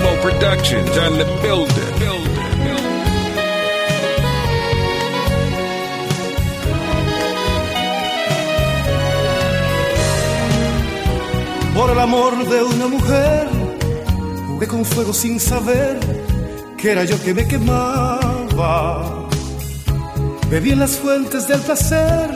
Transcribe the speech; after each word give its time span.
Productions 0.00 0.96
on 0.98 1.18
the 1.18 1.24
builder. 1.42 1.90
Por 11.74 11.90
el 11.90 11.98
amor 11.98 12.48
de 12.48 12.62
una 12.62 12.86
mujer, 12.88 13.48
jugué 14.48 14.66
con 14.68 14.84
fuego 14.84 15.12
sin 15.14 15.40
saber 15.40 15.98
que 16.76 16.92
era 16.92 17.04
yo 17.04 17.20
que 17.22 17.32
me 17.32 17.48
quemaba. 17.48 19.26
Bebí 20.50 20.72
en 20.72 20.80
las 20.80 20.98
fuentes 20.98 21.48
del 21.48 21.60
placer 21.60 22.30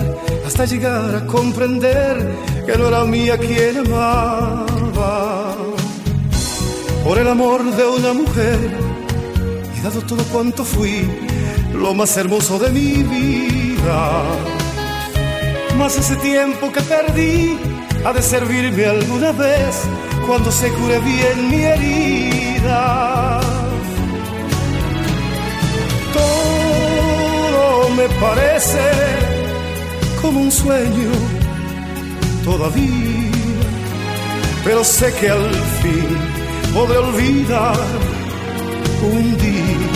hasta 0.47 0.65
llegar 0.65 1.15
a 1.15 1.27
comprender 1.27 2.17
que 2.65 2.79
no 2.79 2.89
era 2.89 3.05
mía 3.05 3.37
quien 3.37 3.79
amaba. 3.79 4.74
Por 7.05 7.19
el 7.19 7.29
amor 7.29 7.63
de 7.63 7.85
una 7.85 8.15
mujer 8.15 8.59
he 9.77 9.83
dado 9.83 10.01
todo 10.01 10.25
cuanto 10.33 10.65
fui, 10.65 11.07
lo 11.75 11.93
más 11.93 12.17
hermoso 12.17 12.59
de 12.59 12.71
mi 12.71 13.03
vida. 13.03 14.23
Más 15.77 15.99
ese 15.99 16.17
tiempo 16.17 16.73
que 16.73 16.81
perdí 16.81 17.59
ha 18.07 18.13
de 18.15 18.23
servirme 18.23 18.87
alguna 18.87 19.33
vez 19.33 19.83
cuando 20.27 20.51
se 20.51 20.71
cure 20.73 20.99
bien 21.01 21.51
mi 21.51 21.63
herida. 21.63 23.41
Todo 26.15 27.91
me 27.91 28.09
parece 28.19 28.81
como 30.23 30.41
un 30.41 30.51
sueño 30.51 31.11
todavía, 32.45 33.31
pero 34.65 34.83
sé 34.83 35.13
que 35.21 35.29
al 35.29 35.51
fin 35.83 36.34
podré 36.75 36.99
olvidar 36.99 37.77
un 39.03 39.39
día. 39.39 39.91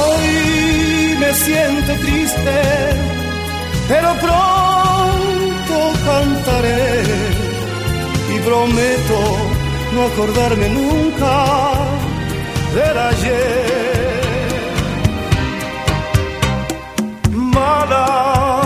Hoy 0.00 1.16
me 1.20 1.32
siento 1.34 1.92
triste 2.04 3.12
pero 3.88 4.08
pronto 4.26 5.76
cantaré 6.06 7.02
y 8.34 8.38
prometo 8.40 9.20
no 9.94 10.02
acordarme 10.06 10.68
nunca 10.68 11.34
del 12.74 12.98
ayer. 12.98 13.82
Mala, 17.30 18.61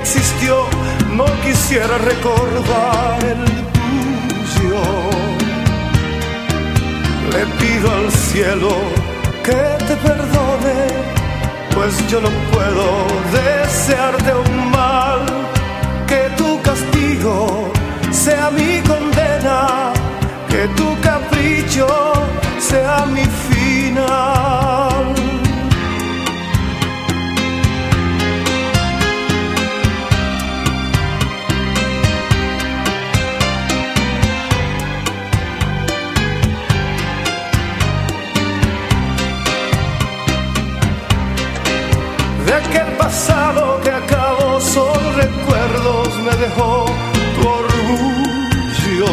existió 0.00 0.66
no 1.16 1.24
quisiera 1.44 1.98
recordar 1.98 3.18
el 3.32 3.44
tuyo. 3.76 4.82
Le 7.32 7.42
pido 7.60 7.86
al 8.00 8.10
cielo 8.10 8.70
que 9.44 9.60
te 9.86 9.94
perdone, 10.08 10.78
pues 11.74 11.92
yo 12.10 12.20
no 12.20 12.30
puedo 12.52 12.86
desearte 13.38 14.32
un 14.46 14.70
mal, 14.70 15.20
que 16.06 16.22
tu 16.36 16.60
castigo 16.62 17.70
sea 18.10 18.50
mi 18.50 18.80
condena, 18.90 19.92
que 20.50 20.62
tu 20.78 20.88
capricho 21.00 21.86
sea 22.58 23.06
mi 23.06 23.24
final. 23.48 24.87
Pasado 43.28 43.80
que 43.82 43.90
acabó, 43.90 44.60
solo 44.60 45.12
recuerdos 45.12 46.08
me 46.24 46.36
dejó 46.36 46.86
tu 47.34 47.48
orgullo. 47.48 49.12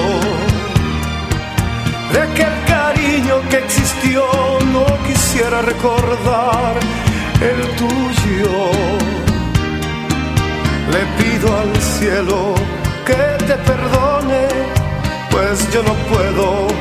De 2.13 2.19
aquel 2.21 2.55
cariño 2.67 3.35
que 3.49 3.57
existió, 3.57 4.23
no 4.73 4.85
quisiera 5.07 5.61
recordar 5.61 6.75
el 7.41 7.59
tuyo. 7.75 8.71
Le 10.93 11.01
pido 11.17 11.47
al 11.57 11.75
cielo 11.81 12.55
que 13.05 13.45
te 13.45 13.55
perdone, 13.69 14.47
pues 15.31 15.71
yo 15.73 15.83
no 15.83 15.93
puedo 16.11 16.74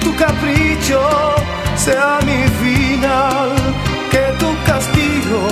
tu 0.00 0.14
capricho 0.16 1.00
sea 1.76 2.18
mi 2.26 2.40
final, 2.62 3.50
que 4.10 4.24
tu 4.40 4.50
castigo 4.64 5.42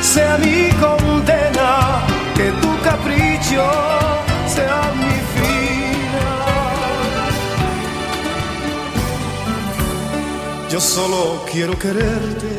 sea 0.00 0.36
mi 0.38 0.68
condena, 0.80 1.70
que 2.36 2.50
tu 2.62 2.70
capricho 2.82 3.64
sea 4.54 4.82
mi 5.00 5.14
final. 5.34 5.72
Yo 10.70 10.80
solo 10.80 11.44
quiero 11.50 11.78
quererte, 11.78 12.52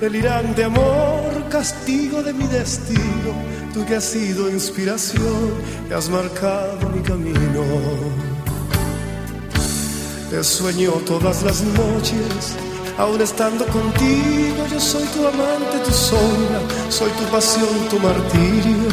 delirante 0.00 0.64
amor, 0.64 1.48
castigo 1.48 2.22
de 2.22 2.32
mi 2.32 2.46
destino, 2.46 3.32
tú 3.72 3.84
que 3.86 3.96
has 3.96 4.04
sido 4.04 4.50
inspiración, 4.50 5.54
que 5.88 5.94
has 5.94 6.08
marcado 6.08 6.88
mi 6.90 7.02
camino. 7.02 8.37
Te 10.30 10.44
sueño 10.44 10.90
todas 11.06 11.42
las 11.42 11.62
noches, 11.62 12.54
aún 12.98 13.18
estando 13.18 13.64
contigo, 13.66 14.66
yo 14.70 14.78
soy 14.78 15.04
tu 15.04 15.26
amante, 15.26 15.78
tu 15.82 15.90
sombra, 15.90 16.60
soy 16.90 17.10
tu 17.12 17.24
pasión, 17.32 17.88
tu 17.88 17.98
martirio. 17.98 18.90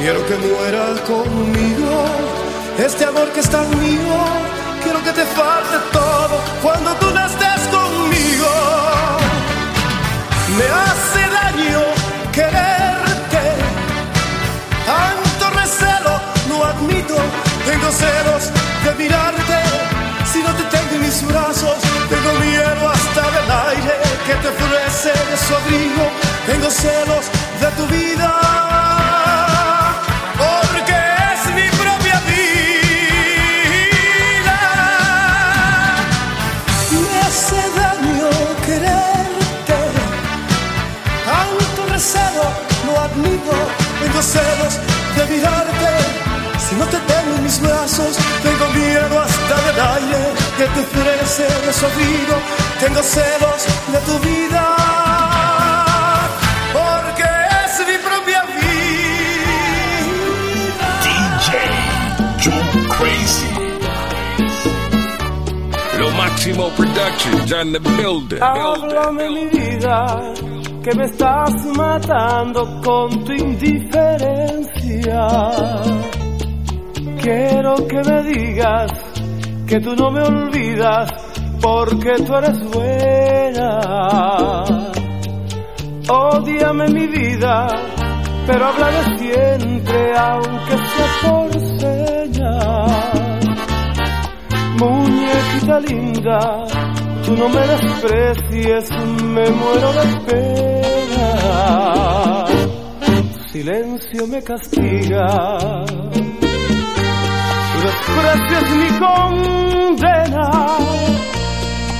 Quiero 0.00 0.26
que 0.26 0.34
muera 0.34 0.86
conmigo 1.06 2.04
este 2.78 3.04
amor 3.04 3.28
que 3.30 3.40
es 3.40 3.48
tan 3.48 3.70
mío. 3.80 4.18
Quiero 4.82 5.00
que 5.04 5.12
te 5.12 5.24
falte 5.24 5.78
todo 5.92 6.40
cuando 6.60 6.92
tú 6.94 7.06
no 7.06 7.26
estés 7.26 7.62
conmigo. 7.70 8.48
Me 10.58 10.64
hace 10.64 11.20
daño 11.30 11.80
quererte, 12.32 13.44
tanto 14.84 15.60
recelo, 15.60 16.20
no 16.48 16.64
admito. 16.64 17.14
Tengo 17.64 17.90
celos 17.92 18.65
de 18.86 18.94
mirarte, 18.94 19.58
si 20.32 20.38
no 20.42 20.54
te 20.54 20.62
tengo 20.64 20.94
en 20.94 21.02
mis 21.02 21.26
brazos, 21.26 21.76
tengo 22.08 22.32
miedo 22.44 22.88
hasta 22.88 23.22
del 23.36 23.50
aire 23.70 23.94
que 24.26 24.34
te 24.34 24.48
ofrece 24.48 25.12
su 25.44 25.54
abrigo. 25.54 26.04
Tengo 26.46 26.70
celos 26.70 27.24
de 27.60 27.66
tu 27.76 27.86
vida, 27.88 28.56
recelo, 41.88 42.46
no 42.84 43.00
admito, 43.00 43.56
tengo 44.02 44.20
celos 44.22 44.74
de 45.16 45.34
mirarte. 45.34 46.35
Si 46.68 46.74
no 46.74 46.84
te 46.86 46.98
tengo 46.98 47.36
en 47.36 47.42
mis 47.44 47.60
brazos, 47.60 48.16
tengo 48.42 48.66
miedo 48.74 49.20
hasta 49.20 49.54
del 49.66 49.80
aire 49.80 50.34
que 50.58 50.64
te 50.64 50.80
ofrece 50.80 51.44
desobrido. 51.64 52.34
Tengo 52.80 53.02
celos 53.02 53.66
de 53.92 53.98
tu 54.00 54.18
vida, 54.18 54.76
porque 56.72 57.28
es 57.62 57.72
mi 57.86 57.96
propia 58.08 58.42
vida. 58.58 59.16
DJ 61.06 61.48
Joe 62.42 62.64
Crazy. 62.96 63.52
Lo 66.00 66.08
máximo 66.10 66.64
production, 66.70 67.34
John 67.48 67.72
the 67.72 67.78
Builder. 67.78 68.42
Háblame 68.42 69.30
mi 69.30 69.46
vida, 69.46 69.96
que 70.82 70.94
me 70.96 71.04
estás 71.04 71.64
matando 71.76 72.80
con 72.82 73.24
tu 73.24 73.32
indiferencia. 73.32 75.28
Quiero 77.26 77.74
que 77.88 78.00
me 78.08 78.22
digas 78.22 78.86
que 79.66 79.80
tú 79.80 79.96
no 79.96 80.12
me 80.12 80.22
olvidas 80.22 81.10
porque 81.60 82.14
tú 82.24 82.32
eres 82.36 82.70
buena. 82.70 83.80
Odiame 86.08 86.86
mi 86.90 87.08
vida, 87.08 87.66
pero 88.46 88.66
háblame 88.66 89.18
siempre, 89.18 90.16
aunque 90.16 90.76
sea 90.76 91.08
por 91.24 91.52
señas. 91.80 92.92
Muñequita 94.78 95.80
linda, 95.80 96.64
tú 97.24 97.36
no 97.36 97.48
me 97.48 97.60
desprecies, 97.66 98.88
me 99.24 99.50
muero 99.50 99.92
de 99.94 100.06
pena. 100.28 101.26
Silencio 103.50 104.28
me 104.28 104.40
castiga, 104.44 105.26
tu 108.06 108.12
desprecio 108.12 108.58
es 108.58 108.70
mi 108.70 108.90
condena. 108.98 110.50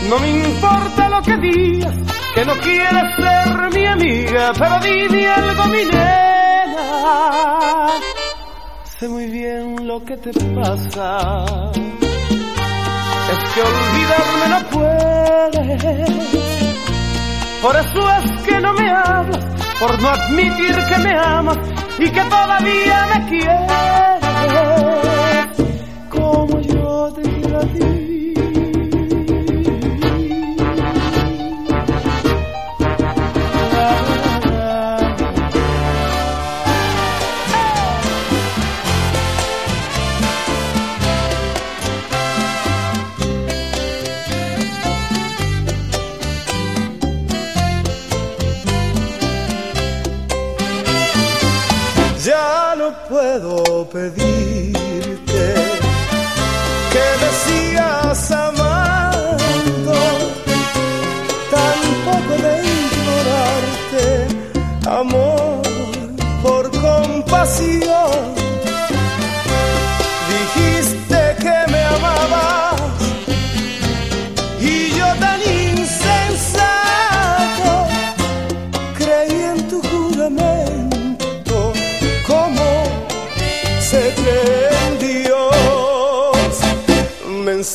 No 0.08 0.18
me 0.20 0.28
importa 0.30 1.08
lo 1.08 1.22
que 1.22 1.36
digas, 1.38 1.94
que 2.34 2.44
no 2.44 2.54
quieres 2.54 3.16
ser 3.16 3.70
mi 3.74 3.86
amiga, 3.86 4.52
pero 4.58 4.78
dime 4.80 5.26
algo, 5.28 5.64
mi 5.66 5.84
nena. 5.84 6.06
Sé 8.98 9.08
muy 9.08 9.26
bien 9.26 9.86
lo 9.86 10.02
que 10.04 10.16
te 10.16 10.32
pasa 10.54 11.44
es 13.32 13.38
que 13.52 13.60
olvidarme 13.60 14.48
no 14.54 14.60
puedes. 14.70 16.10
Por 17.60 17.74
eso 17.76 18.10
es 18.18 18.42
que 18.42 18.60
no 18.60 18.72
me 18.74 18.90
hablas, 18.90 19.44
por 19.80 20.00
no 20.00 20.08
admitir 20.08 20.76
que 20.88 20.98
me 20.98 21.18
amas 21.18 21.58
y 21.98 22.08
que 22.08 22.22
todavía 22.22 23.06
me 23.12 23.26
quieres. 23.28 24.15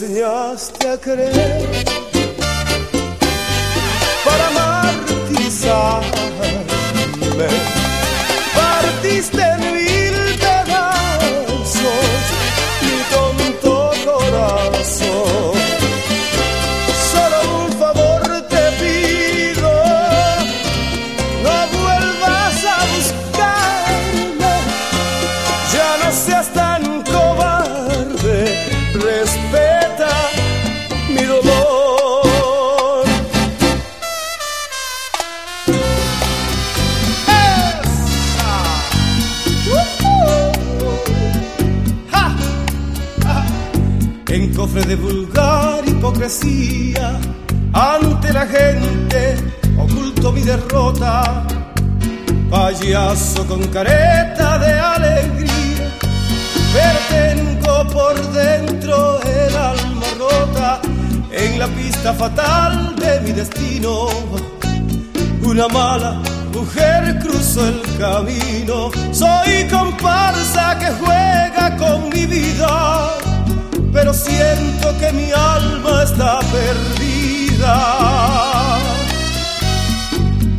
Me 0.02 0.08
enseñaste 0.08 0.88
a 0.88 2.11
con 53.52 53.68
careta 53.68 54.58
de 54.60 54.72
alegría, 54.96 55.86
pero 56.74 57.00
tengo 57.10 57.88
por 57.92 58.16
dentro 58.32 59.22
el 59.24 59.54
alma 59.58 60.06
rota 60.18 60.80
en 61.30 61.60
la 61.60 61.68
pista 61.68 62.14
fatal 62.14 62.96
de 62.96 63.20
mi 63.20 63.32
destino. 63.34 64.08
Una 65.44 65.68
mala 65.68 66.22
mujer 66.54 67.20
cruzó 67.20 67.68
el 67.68 67.82
camino, 68.00 68.90
soy 69.12 69.68
comparsa 69.70 70.80
que 70.80 70.90
juega 71.02 71.76
con 71.76 72.08
mi 72.08 72.26
vida 72.26 73.18
pero 73.92 74.14
siento 74.14 74.98
que 74.98 75.12
mi 75.12 75.30
alma 75.34 76.04
está 76.04 76.40
perdida. 76.56 77.76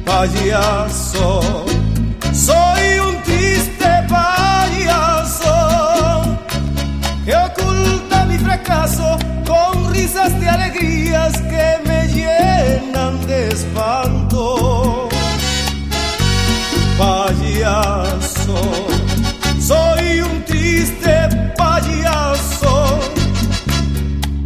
Payaso, 0.04 1.71
de 10.30 10.48
alegrías 10.48 11.32
que 11.42 11.78
me 11.84 12.06
llenan 12.06 13.26
de 13.26 13.48
espanto. 13.48 15.08
Payaso, 16.96 18.60
soy 19.58 20.20
un 20.20 20.44
triste 20.44 21.28
payaso 21.56 23.00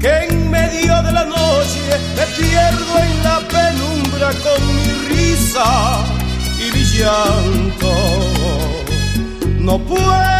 que 0.00 0.24
en 0.28 0.50
medio 0.50 1.02
de 1.02 1.12
la 1.12 1.24
noche 1.26 1.90
me 2.16 2.26
pierdo 2.38 2.98
en 2.98 3.22
la 3.22 3.38
penumbra 3.40 4.30
con 4.44 4.60
mi 4.76 4.92
risa 5.10 5.98
y 6.58 6.72
mi 6.74 6.84
llanto. 6.84 7.92
No 9.58 9.78
puedo 9.78 10.35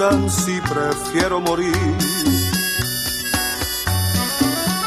si 0.00 0.58
prefiero 0.62 1.40
morir 1.42 1.76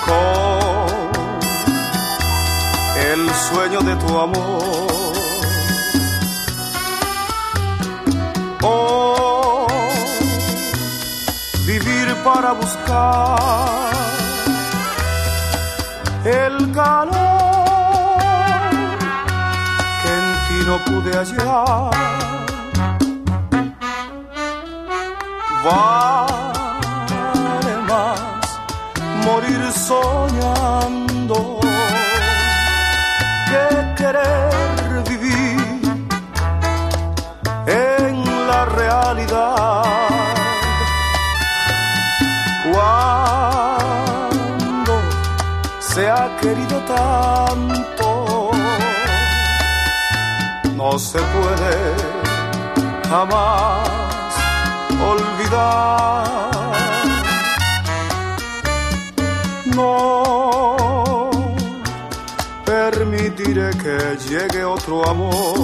con 0.08 1.40
el 2.98 3.30
sueño 3.30 3.82
de 3.82 3.96
tu 3.98 4.18
amor. 4.18 4.64
O 8.64 9.68
vivir 11.68 12.16
para 12.24 12.54
buscar 12.54 13.94
el 16.26 16.72
calor 16.72 17.14
que 20.02 20.10
en 20.10 20.26
ti 20.48 20.66
no 20.66 20.84
pude 20.86 21.16
hallar 21.16 22.33
Vale 25.64 26.44
más 27.88 28.60
morir 29.26 29.72
soñando 29.72 31.38
que 33.48 33.66
querer 33.96 35.04
vivir 35.08 35.82
en 37.66 38.16
la 38.48 38.66
realidad. 38.66 39.84
Cuando 42.74 44.14
se 45.80 46.12
ha 46.12 46.36
querido 46.42 46.78
tanto, 46.82 48.52
no 50.76 51.00
se 51.00 51.20
puede 51.20 51.96
jamás 53.10 54.03
olvidar. 55.12 56.24
No 59.76 61.30
permitiré 62.66 63.70
que 63.84 64.18
llegue 64.28 64.64
otro 64.66 64.96
amor. 65.10 65.58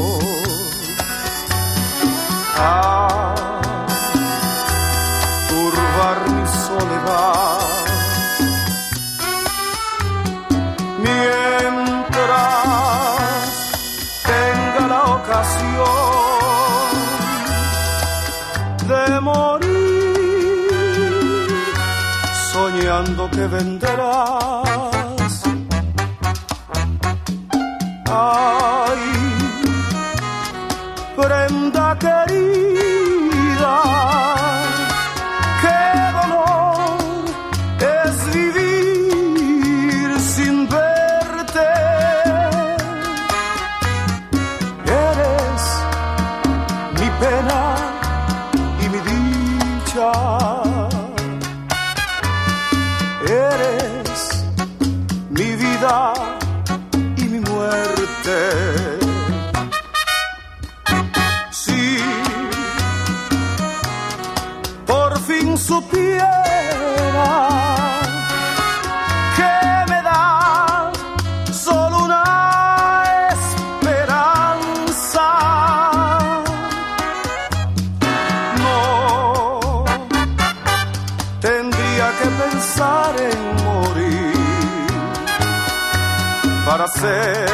A 2.58 3.36
turbar 5.50 6.20
mi 6.36 6.46
soledad. 6.66 7.60
Mientras 11.06 12.69
soñando 23.00 23.30
que 23.32 23.48
venderás. 23.48 25.44
Ay, 28.12 29.00
prenda 31.16 31.98
querida, 31.98 32.69
fin 65.30 65.56
supiera 65.56 66.28
que 69.38 69.56
me 69.92 70.00
da 70.10 70.92
solo 71.66 71.96
una 72.08 72.24
esperanza. 73.36 75.28
No 78.64 79.86
tendría 81.40 82.08
que 82.20 82.28
pensar 82.44 83.14
en 83.30 83.40
morir 83.68 84.88
para 86.66 86.86
ser 86.88 87.49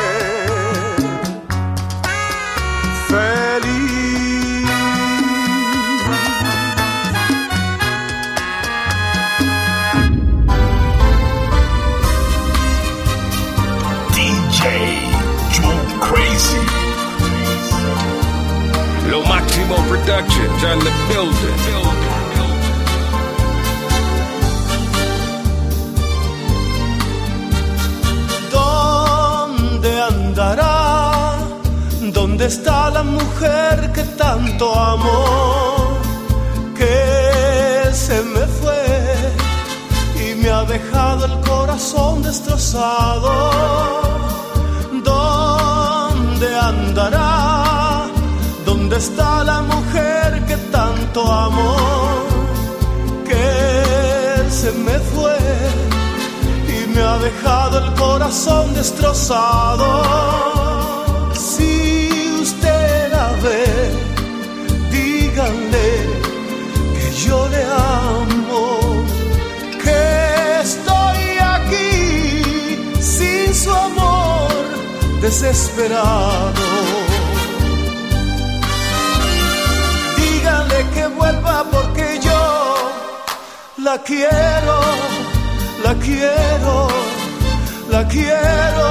Productions 20.58 20.84
on 21.16 21.30
the. 21.34 21.56
¿Dónde 28.52 30.02
andará? 30.02 31.38
¿Dónde 32.14 32.46
está 32.46 32.90
la 32.90 33.04
mujer 33.04 33.92
que 33.94 34.04
tanto 34.04 34.74
amó? 34.74 35.98
Que 36.78 37.90
se 37.94 38.22
me 38.24 38.46
fue 38.60 39.34
y 40.24 40.36
me 40.36 40.50
ha 40.52 40.64
dejado 40.64 41.26
el 41.26 41.40
corazón 41.42 42.24
destrozado. 42.24 43.32
¿Dónde 45.04 46.48
andará? 46.60 47.25
¿Dónde 48.88 48.98
está 48.98 49.44
la 49.44 49.62
mujer 49.64 50.46
que 50.46 50.58
tanto 50.72 51.26
amó? 51.26 51.76
Que 53.28 54.48
se 54.48 54.72
me 54.74 55.00
fue 55.12 55.36
y 56.68 56.88
me 56.94 57.02
ha 57.02 57.18
dejado 57.18 57.80
el 57.80 57.94
corazón 57.96 58.76
destrozado. 58.76 59.88
Si 61.34 62.30
usted 62.44 63.12
la 63.12 63.32
ve, 63.46 63.66
díganle 64.92 65.90
que 66.96 67.12
yo 67.26 67.48
le 67.50 67.64
amo, 67.64 69.04
que 69.84 70.62
estoy 70.62 71.22
aquí 71.56 73.02
sin 73.02 73.52
su 73.56 73.72
amor 73.72 74.52
desesperado. 75.24 77.05
Que 80.96 81.08
vuelva 81.08 81.56
porque 81.74 82.08
yo 82.28 82.42
la 83.88 83.96
quiero, 84.10 84.78
la 85.86 85.94
quiero, 86.06 86.76
la 87.94 88.02
quiero. 88.14 88.90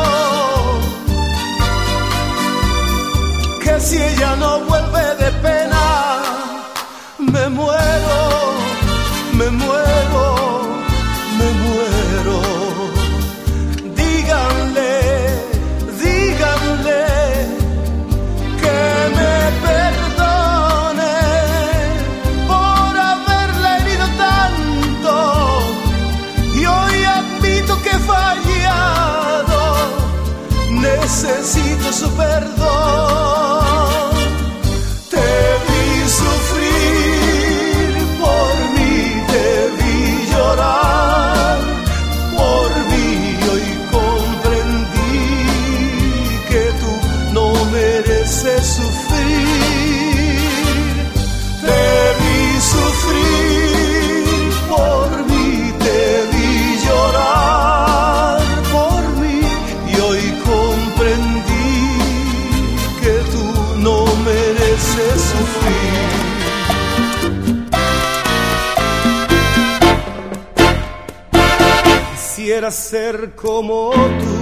Que 3.62 3.80
si 3.80 3.96
ella 4.10 4.36
no 4.36 4.50
vuelve 4.70 5.04
de 5.22 5.30
pena, 5.46 5.84
me 7.32 7.44
muero, 7.48 8.20
me 9.38 9.48
muero, 9.62 10.33
ser 72.94 73.34
como 73.34 73.90
tú, 73.90 74.36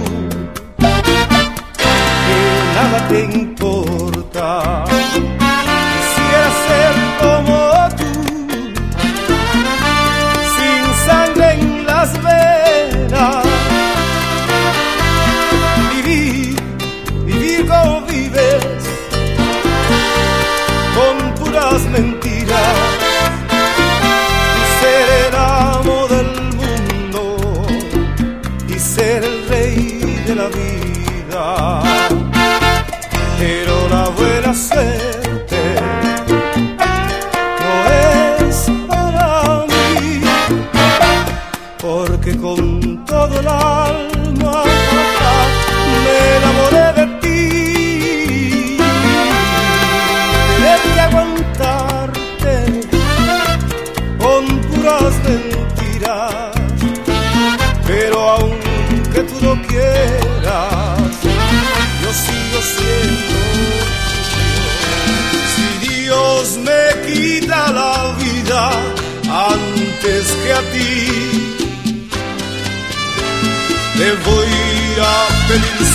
que 0.77 2.39
nada 2.75 3.07
te 3.07 3.23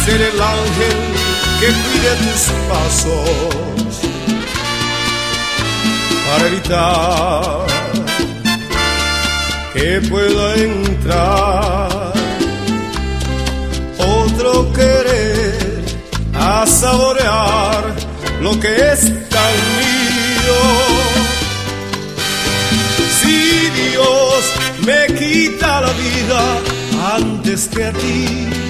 ser 0.09 0.23
el 0.23 0.41
ángel 0.41 0.99
que 1.61 1.69
cuide 1.83 2.13
tus 2.25 2.43
pasos 2.71 3.93
para 6.27 6.47
evitar 6.47 7.67
que 9.75 10.01
pueda 10.09 10.55
entrar 10.55 12.13
otro 13.99 14.73
querer 14.73 15.85
a 16.35 16.67
saborear 16.67 17.83
lo 18.41 18.59
que 18.61 18.73
es 18.93 19.01
tan 19.35 19.55
mío. 19.81 20.61
Si 23.21 23.41
Dios 23.81 24.41
me 24.87 25.01
quita 25.19 25.83
la 25.83 25.93
vida 26.05 26.43
antes 27.17 27.69
que 27.69 27.85
a 27.85 27.93
ti, 27.93 28.68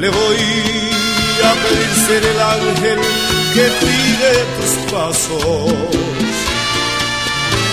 le 0.00 0.08
voy 0.08 0.36
a 1.44 1.52
pedir 1.62 1.92
ser 2.06 2.24
el 2.24 2.40
ángel 2.40 2.98
que 3.54 3.66
cuide 3.80 4.32
tus 4.56 4.92
pasos. 4.92 5.74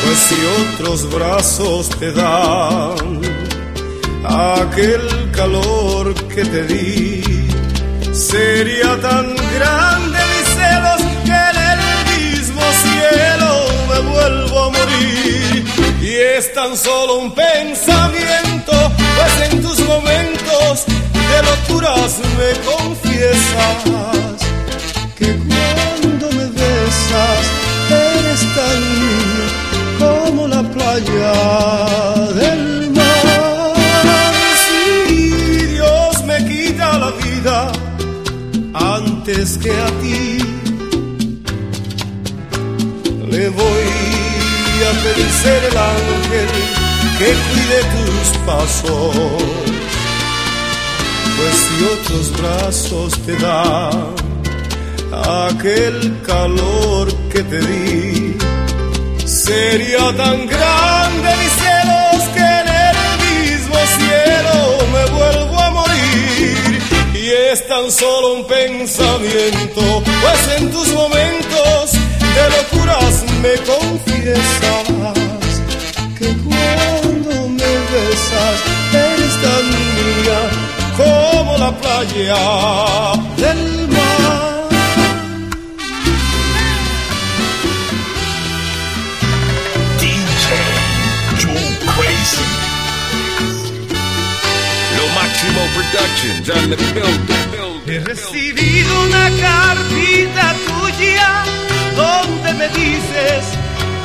Pues 0.03 0.17
si 0.27 0.35
otros 0.61 1.09
brazos 1.09 1.89
te 1.99 2.11
dan 2.11 3.21
aquel 4.25 5.31
calor 5.31 6.13
que 6.27 6.43
te 6.43 6.63
di, 6.63 7.23
sería 8.11 8.99
tan 8.99 9.35
grande 9.57 10.19
mis 10.33 10.47
celos 10.59 11.01
que 11.27 11.39
en 11.51 11.57
el 11.71 11.81
mismo 12.13 12.61
cielo 12.83 13.51
me 13.89 13.99
vuelvo 14.11 14.63
a 14.65 14.69
morir. 14.69 15.65
Y 16.01 16.15
es 16.37 16.53
tan 16.53 16.75
solo 16.75 17.19
un 17.19 17.33
pensamiento, 17.33 18.73
pues 19.15 19.51
en 19.51 19.61
tus 19.61 19.79
momentos 19.87 20.85
de 21.37 21.43
locuras 21.43 22.19
me 22.37 22.49
confiesas 22.71 23.77
que 25.17 25.35
cuando 25.47 26.31
me 26.31 26.45
besas 26.45 27.45
eres 27.89 28.41
tan 28.57 28.81
como 29.99 30.47
la 30.47 30.63
playa 30.63 31.33
del 32.33 32.91
mar. 32.91 34.33
Si 34.63 35.65
Dios 35.75 36.23
me 36.25 36.37
quita 36.45 36.97
la 36.97 37.11
vida 37.11 37.71
antes 38.73 39.57
que 39.57 39.71
a 39.71 39.89
ti, 40.01 40.37
le 43.31 43.49
voy 43.49 43.89
a 44.89 44.91
pedir 45.03 45.31
ser 45.43 45.63
el 45.71 45.77
ángel 45.77 46.49
que 47.19 47.29
cuide 47.47 47.79
tus 47.93 48.27
pasos. 48.45 49.86
Pues 51.37 51.55
si 51.55 51.83
otros 51.85 52.41
brazos 52.41 53.13
te 53.25 53.35
dan 53.37 54.15
aquel 55.47 56.19
calor 56.25 57.13
que 57.31 57.43
te 57.43 57.59
di, 57.59 58.37
sería 59.25 60.05
tan 60.15 60.47
grande 60.47 61.29
mis 61.41 61.53
celos 61.61 62.23
que 62.33 62.47
en 62.61 62.67
el 62.87 62.97
mismo 63.27 63.75
cielo 63.97 64.55
me 64.93 65.03
vuelvo 65.17 65.59
a 65.59 65.69
morir. 65.69 66.81
Y 67.13 67.29
es 67.51 67.67
tan 67.67 67.91
solo 67.91 68.33
un 68.33 68.47
pensamiento, 68.47 70.03
pues 70.03 70.57
en 70.57 70.71
tus 70.71 70.91
momentos 70.93 71.91
de 72.35 72.43
locuras 72.55 73.23
me 73.43 73.53
confiesas 73.71 75.13
que 76.17 76.35
cuando 76.47 77.49
me 77.49 77.71
besas 77.91 78.76
la 81.59 81.71
playa 81.71 82.35
del 83.37 83.87
mar. 83.89 84.69
DJ 90.01 90.45
Crazy. 91.93 92.45
Lo 94.97 95.05
Máximo 95.19 95.61
Productions 95.75 96.49
on 96.49 96.69
the 96.69 96.77
building. 96.93 97.47
He 97.87 97.99
recibido 97.99 98.91
una 99.07 99.29
cartita 99.41 100.53
tuya 100.67 101.43
donde 101.95 102.53
me 102.53 102.67
dices 102.69 103.43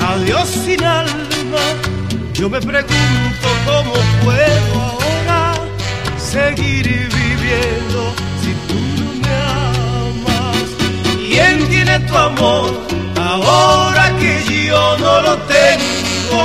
adiós 0.00 0.48
sin 0.48 0.82
alma. 0.84 1.64
Yo 2.34 2.48
me 2.48 2.60
pregunto 2.60 3.48
cómo 3.66 3.92
puedo 4.24 4.80
ahora 4.80 5.54
seguir 6.16 6.84
viviendo 6.88 7.31
si 8.42 8.52
tú 8.68 8.80
no 8.98 9.08
me 9.22 9.34
amas. 9.68 10.66
¿Quién 11.28 11.68
tiene 11.68 12.00
tu 12.00 12.16
amor 12.16 12.70
ahora 13.16 14.04
que 14.20 14.32
yo 14.66 14.98
no 14.98 15.22
lo 15.22 15.36
tengo? 15.56 16.42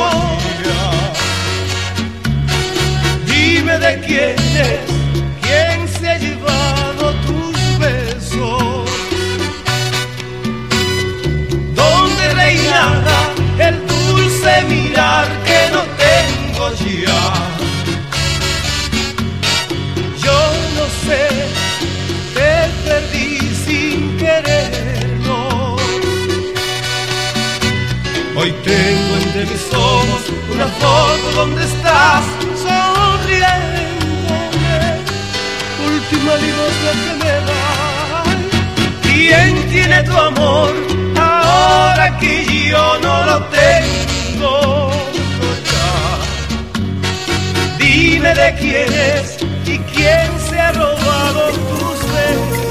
Dime 3.26 3.78
de 3.80 4.00
quién 4.06 4.36
es, 4.70 4.80
quién 5.42 5.88
se 5.88 6.10
ha 6.10 6.18
llevado 6.18 7.14
tus 7.28 7.80
besos. 7.80 8.90
Donde 11.76 12.34
reinará 12.34 13.22
el 13.60 13.76
dulce 13.88 14.62
mirar 14.70 15.28
que 15.46 15.60
no 15.74 15.82
tengo 16.06 16.64
ya. 17.06 17.57
Mis 29.50 29.74
ojos 29.74 30.22
una 30.54 30.68
foto 30.68 31.32
donde 31.36 31.64
estás 31.64 32.24
sonriéndome. 32.66 33.86
Última 35.94 36.36
limosna 36.44 36.92
que 37.04 37.14
me 37.22 37.34
das. 37.48 38.38
¿Quién 39.04 39.52
tiene 39.70 39.98
tu 40.04 40.16
amor 40.18 40.74
ahora 41.18 42.18
que 42.20 42.34
yo 42.70 43.00
no 43.00 43.26
lo 43.26 43.38
tengo? 43.46 44.92
Dime 47.78 48.34
de 48.34 48.56
quién 48.60 48.94
es 48.94 49.38
y 49.66 49.78
quién 49.94 50.28
se 50.50 50.60
ha 50.60 50.72
robado 50.72 51.52
tus 51.52 52.00
besos. 52.14 52.67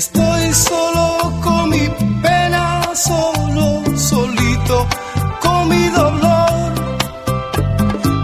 Estoy 0.00 0.54
solo 0.54 1.30
con 1.42 1.68
mi 1.68 1.86
pena, 2.22 2.88
solo, 2.94 3.82
solito 3.98 4.88
con 5.42 5.68
mi 5.68 5.88
dolor, 5.90 6.72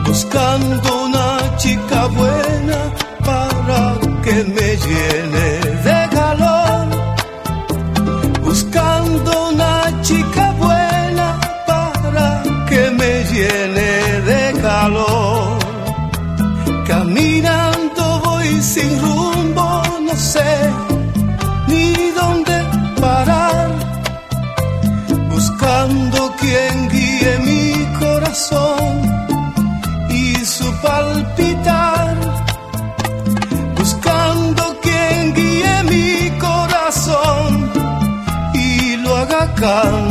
buscando 0.07 1.05
una 1.05 1.57
chica 1.59 2.07
buena 2.07 2.81
para 3.23 3.95
que 4.25 4.37
me 4.55 4.69
llene. 4.87 5.66
Call 39.57 40.06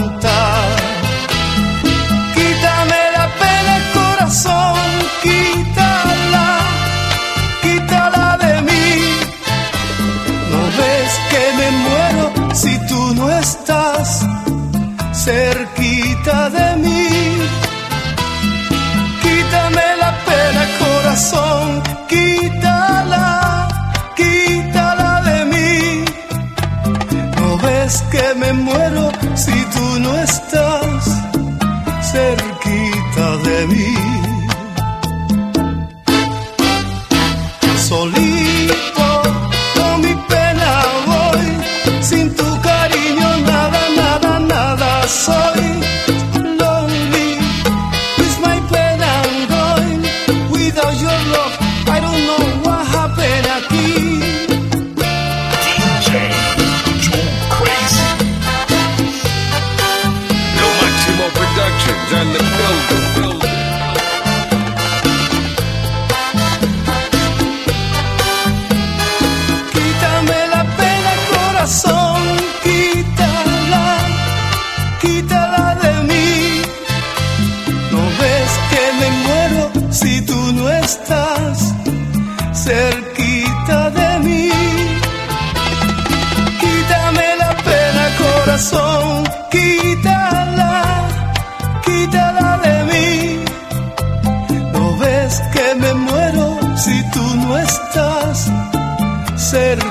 ser 99.56 99.85